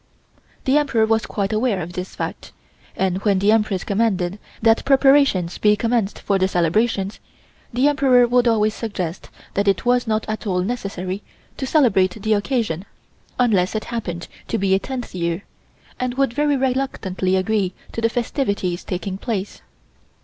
[0.65, 2.51] The Emperor was quite aware of this fact,
[2.95, 7.19] and when the Empress commanded that preparations be commenced for the celebrations,
[7.71, 11.21] the Emperor would always suggest that it was not at all necessary
[11.57, 12.85] to celebrate the occasion
[13.37, 15.43] unless it happened to be a tenth year,
[15.99, 19.61] and would very reluctantly agree to the festivities taking place.